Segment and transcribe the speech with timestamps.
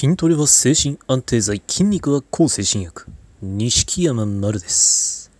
[0.00, 3.06] 筋トレは精神安定剤、筋肉は抗精神薬。
[3.42, 5.32] 錦山丸です。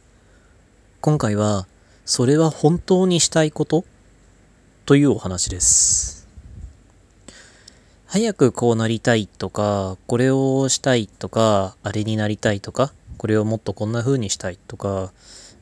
[1.01, 1.69] 今回は、
[2.05, 3.85] それは本当にしたいこと？
[4.85, 6.27] というお話です。
[8.07, 15.13] 早くこうなりたいとか、これをしたいとか、あれになりたいとか、これをもっとこんな風にしたいとか、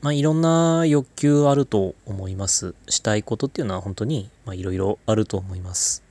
[0.00, 2.74] まあいろんな欲求あると思います。
[2.88, 6.02] したいことっていうのは本当に、まあいろいろあると思います。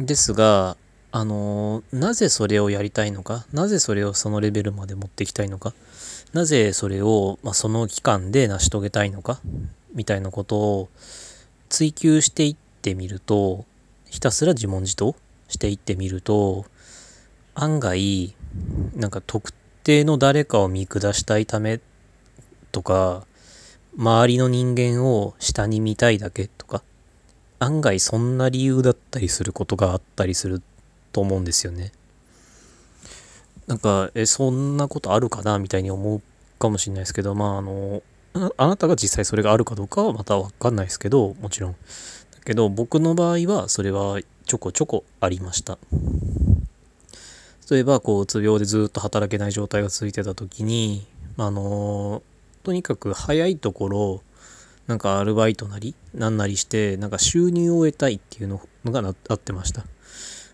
[0.00, 0.76] ですが、
[1.18, 5.72] あのなぜそれをやりたいのか、なぜそれをそのレベルまで持っていきたいのか、
[6.34, 9.40] なぜそれを、まあ、その期間で成し遂げたいのか、
[9.94, 10.88] みたいなことを
[11.70, 13.64] 追求していってみると、
[14.10, 15.16] ひたすら自問自答
[15.48, 16.66] していってみると、
[17.54, 18.34] 案外、
[18.94, 19.54] なんか特
[19.84, 21.80] 定の誰かを見下したいため
[22.72, 23.26] とか、
[23.96, 26.82] 周りの人間を下に見たいだけとか、
[27.58, 30.60] 案外そんな理由だったりすることがあったりする
[31.16, 31.92] と思うんですよね。
[33.66, 36.22] なんか、え、そんなことあるかなみたいに思う
[36.58, 38.02] かもしれないですけど、まあ、あの、
[38.58, 41.72] あなたが実際それがあるかどうかはまたわかんないですけど、もちろん。
[41.72, 41.78] だ
[42.44, 45.78] けど、僕の場合はそれはちょこちょこありました。
[47.70, 51.06] 例えば、こう、うつ病でずっと働けない状態が続いてた時に、
[51.38, 52.22] あの、
[52.62, 54.22] とにかく早いところ、
[54.86, 59.86] なんかアルバイトなり、なんなりして、なんか収入を得たいっていうのがなあってました。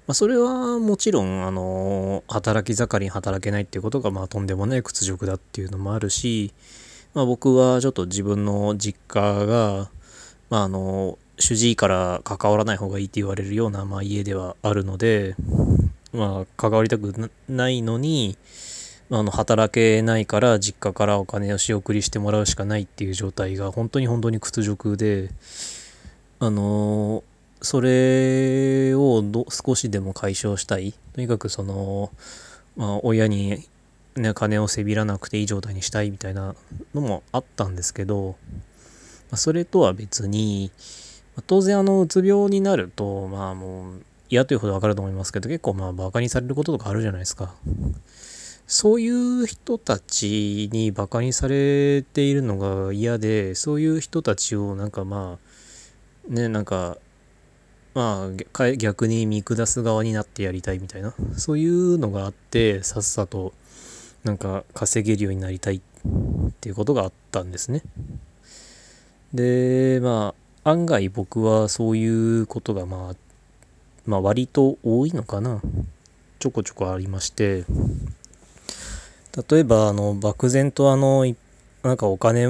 [0.07, 6.53] まあ、それはもちろん、あの、働き盛りに働けないっていうことが、まあ、とんでもない屈辱だっていうのもあるし、
[7.15, 9.91] まあ、僕はちょっと自分の実家が、
[10.51, 15.37] まあ、あの、主治医から関わらない方がいいって言われるような、まあ、家ではあるので、
[16.13, 18.37] まあ、関わりたくないのに、
[19.09, 25.31] ま、あの働けないから実家からお金を仕送りしてもらうしかないっていう状態が本当に本当に屈辱で、
[26.39, 27.23] あの
[27.63, 30.93] それをど少しでも解消したい。
[31.15, 32.11] とにかくその、
[32.77, 33.69] まあ、親に、
[34.17, 36.55] ね、金をせびらなくていい状態にしたいみたいな
[36.95, 38.37] のもあったんですけど、
[39.31, 40.71] まあ、それとは別に、
[41.37, 47.55] まあ、当然あの、うつ病になると、まあもう、嫌というほどわかると思いますけど、結構まあ、馬鹿にされることとかあるじゃないですか。
[48.67, 55.39] そういう人たちに馬鹿にされているのが嫌で、そういう人たちをなんかま
[56.31, 56.97] あ、ね、なんか、
[57.95, 63.53] まあ逆に見下す側になってやりたいみたいな、そういうのがあって、さっさと
[64.25, 65.81] なんか稼げるようになりたいっ
[66.61, 67.83] ていうことがあったんですね。
[69.35, 72.07] で、まあ、案外僕はそうい
[72.41, 73.17] うことがまあ、
[74.07, 75.61] まあ割と多いのかな。
[76.39, 77.65] ちょこちょこありまして、
[79.49, 81.25] 例えば、あの、漠然とあの、
[81.83, 82.49] なんかお金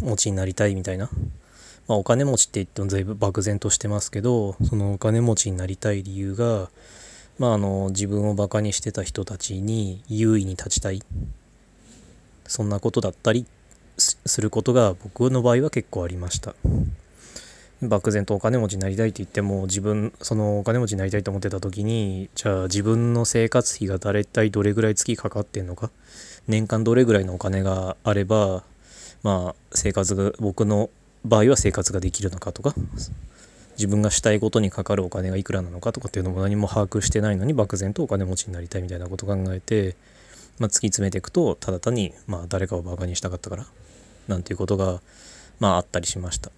[0.00, 1.10] 持ちになりたいみたいな。
[1.88, 6.68] まあ、お金持ちって言っても随分漠然としてますけど、そのお金持ちになりたい理由が、
[7.38, 11.02] まあ、あの、自分をバカにしてた人たちに優位に立ちたい。
[12.46, 13.44] そんなことだったり
[13.96, 16.54] することが僕の場合は結構ありました。
[17.82, 25.90] 漠然とお金持ちになりたいって言っても自分そのお金持ちになりたいと思ってた時にじゃあ自分の生活費が大体どれぐらい月かかってんのか？
[26.48, 28.62] 年間どれぐらいのお金があれば
[29.22, 30.88] まあ生活が僕の
[31.24, 32.74] 場合は生活ができるのかとか
[33.76, 39.96] 自分がしたいことにかかるお金がいくらなのかとかっていうのも何も把握してないのに漠然とお金持ちになりたいみたいなことを考えて、
[40.58, 43.66] まあ、突き詰めていくとただ単にまあ誰かをバカにしたかったから
[44.28, 45.00] なんていうことが
[45.60, 46.50] まああったりしました。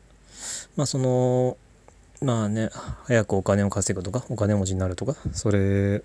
[0.77, 1.57] まあその
[2.23, 2.71] まあね
[3.05, 6.03] 早くお金を稼ぐとかお金持ちになるとかそれ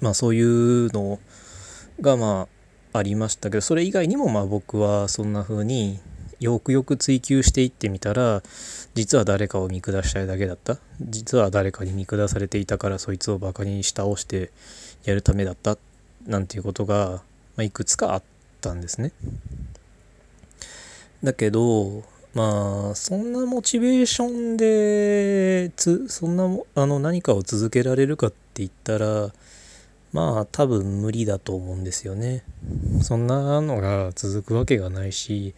[0.00, 1.18] まあそういうの
[2.00, 2.48] がま
[2.92, 6.00] あありましたけどそれ以外にもまあ僕はそんな風に
[6.44, 8.42] よくよく追求していってみたら
[8.94, 14.50] 実は誰かを見下したいだけだった実は誰かに見下されていたからそいつをバカにし倒して
[15.04, 15.78] やるためだった
[16.26, 17.22] なんていうことが、
[17.56, 18.22] まあ、いくつかあっ
[18.60, 19.12] たんですね。
[21.22, 22.02] だけど
[22.34, 29.32] まあそんなモチベーションでつそんなあの何かを続けられるかって言ったら
[30.12, 32.44] まあ多分無理だと思うんですよね。
[33.02, 35.54] そんなのが続くわけがないし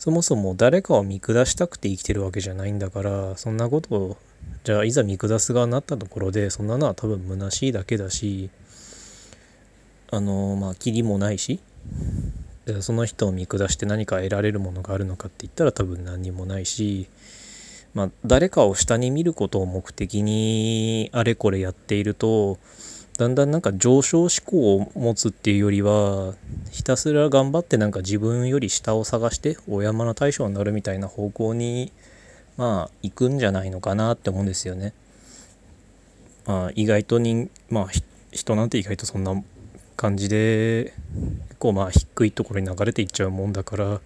[0.00, 4.16] そもそも誰かを見下したくて生きてるわけじゃないんだからそんなことを
[4.64, 8.48] じゃあいざ見下す側になったところでそんなのは多分虚しいだけだし
[10.10, 11.60] あのまあキリもないし
[12.80, 17.06] その人を見下して何か得られるものがあるのかって言ったら多分何にもないし、
[17.92, 22.58] まあ、誰かを下に見ることを目的にあれこれやっていると
[23.20, 26.32] だんだんなんか上昇志向を持つっていうよりは
[26.70, 31.92] ひたすら頑張ってなんか自分より下を探して大山の大将になるみたいな方向に
[32.56, 34.94] まあ行くんじゃないのかなって思うんですよね。
[36.46, 37.88] まあ、意外と人、まあ、
[38.32, 39.34] 人なんて意外とそんな
[39.98, 40.94] 感じで
[41.48, 44.00] 結構まあ低いところに流れていっちゃうもんだから、ま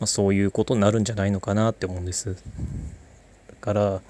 [0.00, 4.02] あ、そういうことになるんじゃないのかなって思うんですだから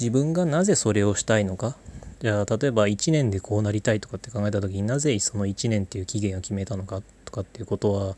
[0.00, 1.76] 自分がなぜそれをしたいのか
[2.24, 8.16] じゃあ例えば1年でこうなりたいとかって考えた時になぜその1年っていう期限を決めたのかとかっていうことは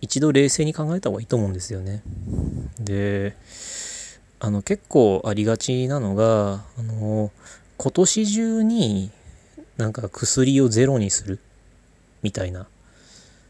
[0.00, 2.04] 一度冷静に考えた方がいいと思うんですよね。
[2.78, 3.34] で
[4.38, 7.32] あの結構ありがちなのがあの
[7.76, 9.10] 今年中に
[9.78, 11.40] なんか薬をゼロにする
[12.22, 12.68] みたいな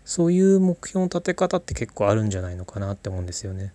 [0.06, 3.74] そういう目標の立て方って結構あるんじゃないのかなって思うんですよね。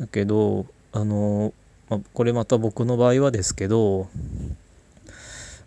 [0.00, 1.52] だけどあの、
[1.88, 4.08] まあ、これまた僕の場合はですけど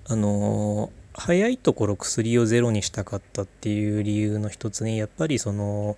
[0.09, 5.97] あの早いところ薬をゼロにしたかったっていう理由の一つにやっぱりその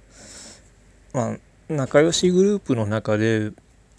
[1.14, 3.52] まあ仲良しグループの中で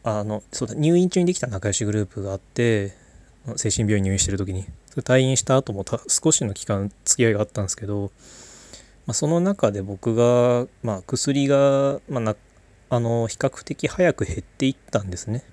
[0.02, 2.92] あのそうだ入院中にできた仲良しグループがあって
[3.56, 4.66] 精神病院入院してる時に
[4.96, 8.10] 退院した後もた少しの期間付き合いがあったんですけど、
[9.06, 12.36] まあ、その中で僕が、まあ、薬が、まあ、な
[12.88, 15.44] あの比較的早く減っていったんですね。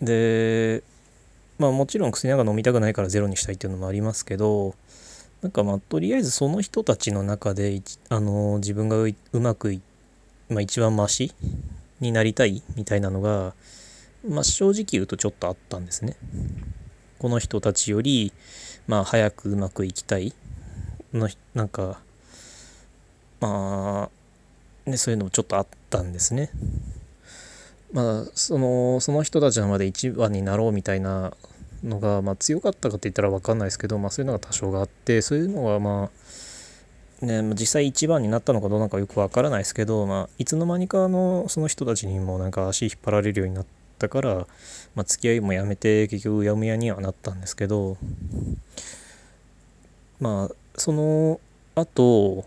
[0.00, 0.82] で
[1.62, 4.74] まあもちろん薬なんか飲みたくないからゼロにしたいっていうのもありますけど
[5.42, 9.80] なんかまあとりあえずその人たちの中であの自分がうまく、
[10.48, 11.32] まあ、一番マシ
[12.00, 13.54] になりたいみたいなのが、
[14.28, 16.16] まあ、正直言うとちょっとあったんですね。
[17.20, 18.32] この人たちより、
[18.88, 20.34] まあ、早くうまくいきたい
[21.14, 22.00] のなんか
[23.40, 24.10] ま
[24.86, 26.50] あ、ね、そういうのもちょっとあったんですね。
[27.92, 31.34] まあそのその人たちのまで一番になろうみたいな
[31.82, 36.10] のが、まあ、強かったかって言ったら分かんないですけど、まあ、そういうのが多少があってそういうのがま
[37.22, 43.66] あね実際一番になったのかどうなのかよく分からないですけど、まあ、いつの間にかのその人たちにもなんか足引っ張られるようになっ
[43.98, 44.46] たから、
[44.94, 47.96] まあ、付き合いもやめて結局うやむやにはなったんですけど
[50.20, 51.40] まあその
[51.74, 52.44] 後、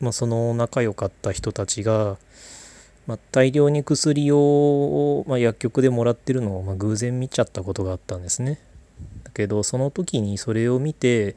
[0.00, 2.16] まあその仲良かった人たちが
[3.06, 8.60] まあ、大量に薬を、まあ、薬局でもらってるのを、まあ、偶然見ちゃったことがあったんですね。
[9.24, 11.36] だけどその時にそれを見て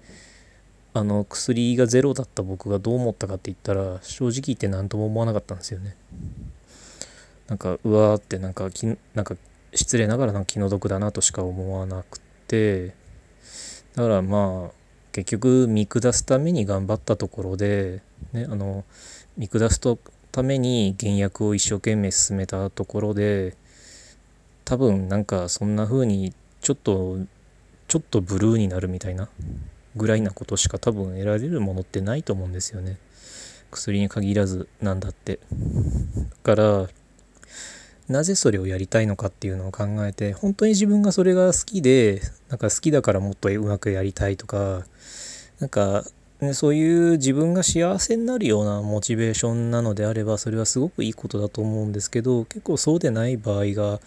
[0.94, 5.96] あの薬がゼロだった僕がどう思ったかって言ったら正直言って何とも思わなかったんですよね。
[7.48, 9.36] なんかうわーってなんかきなんか
[9.74, 12.94] 失礼ながらなんか気の毒だなとしか思わなくて
[13.96, 14.72] だからまあ
[15.12, 18.02] 結局見下すために頑張ったところで、
[18.32, 18.84] ね、あの
[19.38, 20.00] 見下すと
[20.34, 23.56] ために原薬を一生懸命進めたところで
[24.66, 27.20] 多分なんかそんな風にちょっと
[27.88, 29.30] ちょっとブルーになるみたいな
[29.96, 32.98] ぐらいなことしか多分得られるものってないと思うんですよね。
[33.70, 35.40] 薬に限らずなんだって。
[36.44, 36.90] だから
[38.08, 44.84] なぜそれをやりたいのかっていうのを考えて本当に自分がそれが好きでなんか好きだからもっとうまくやりたいとか
[45.60, 46.04] なんか、
[46.52, 54.00] そういう自分が幸せになるようなモチベーションなのであればそれはすごくいいことだと思うんですけど結構そうでない場合が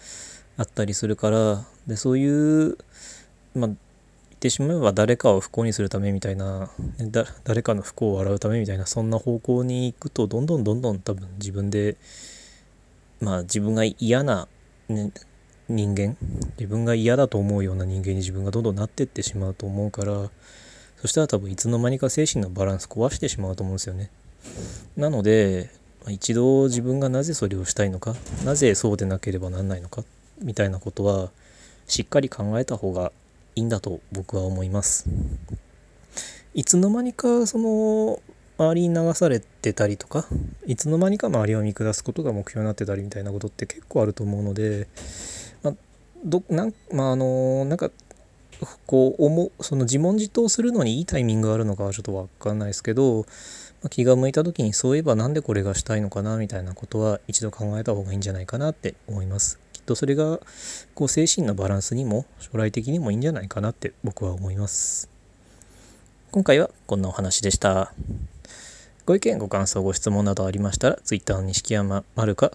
[0.57, 2.77] あったりするからでそういう
[3.55, 3.77] まあ言っ
[4.39, 6.69] てしまえば誰かを不幸にするためみたいな
[7.43, 11.97] 誰かの不幸を笑うためみたいなそんな方向に行くとどんどんどんどん多分自分で
[13.19, 14.47] まあ自分が嫌な、
[14.89, 15.11] ね、
[15.69, 16.15] 人間
[16.57, 20.29] 自分が嫌だと思うような人間に自分がどんどんなってってしまうと思うから
[21.01, 24.09] そしたら多分いつの間にか精神のバランス壊してしまうと思うんですよね。
[24.95, 25.69] なので、
[26.09, 30.03] 一度自分がなぜそれをしたいのか、なぜそうでなければなんないのか、
[30.41, 31.29] みたいなことは、
[31.87, 33.11] しっかり考えた方が
[33.55, 35.07] いいんだと僕は思います。
[36.53, 38.19] いつの間にかその
[38.57, 40.25] 周りに流されてたりとか
[40.65, 44.87] いつの間にか周りを見下すことが目標になってたりみたいなことって結構あると思うので、
[45.61, 45.73] まあ、
[46.25, 47.91] どなんまああのなんか
[48.85, 53.25] こう思その自問自答するのにいいタイミングがあるのかはちょっと分かんないですけど、
[53.83, 59.59] ま、気が向いた時にそういえば何でこれがしたいのかなみたいなことは一度考えた方がいいんじゃないかなって思います。
[59.73, 60.39] きっとそれが
[60.95, 65.09] こう精神のバランスにも将来的にもいいんじゃないかなって僕は思います。
[66.31, 67.93] 今回はこんなお話でした。
[69.07, 72.51] ご意見、ご感想、ご質問などありましたら、Twitter の錦山丸か、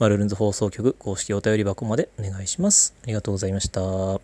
[0.00, 2.92] マルルンズ放送局公式お便り箱までお願いします。
[3.04, 4.20] ありがとうございました。